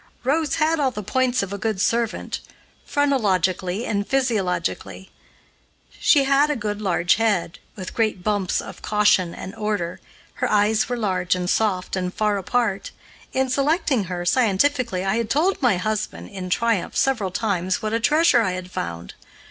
Rose 0.23 0.55
had 0.55 0.79
all 0.79 0.89
the 0.89 1.03
points 1.03 1.43
of 1.43 1.53
a 1.53 1.59
good 1.59 1.79
servant, 1.79 2.39
phrenologically 2.87 3.85
and 3.85 4.07
physiologically. 4.07 5.11
She 5.99 6.23
had 6.23 6.49
a 6.49 6.73
large 6.73 7.13
head, 7.17 7.59
with 7.75 7.93
great 7.93 8.23
bumps 8.23 8.61
of 8.61 8.81
caution 8.81 9.35
and 9.35 9.53
order, 9.53 9.99
her 10.41 10.49
eyes 10.49 10.89
were 10.89 10.97
large 10.97 11.35
and 11.35 11.47
soft 11.47 11.95
and 11.95 12.11
far 12.11 12.39
apart. 12.39 12.89
In 13.31 13.47
selecting 13.47 14.05
her, 14.05 14.25
scientifically, 14.25 15.05
I 15.05 15.17
had 15.17 15.29
told 15.29 15.61
my 15.61 15.77
husband, 15.77 16.29
in 16.31 16.49
triumph, 16.49 16.97
several 16.97 17.29
times 17.29 17.83
what 17.83 17.93
a 17.93 17.99
treasure 17.99 18.41
I 18.41 18.53
had 18.53 18.71
found. 18.71 19.13